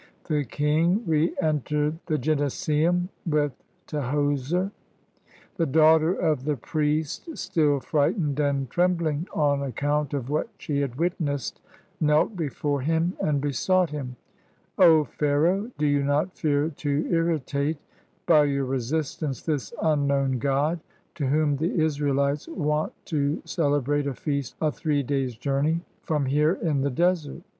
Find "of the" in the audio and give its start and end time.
6.15-6.55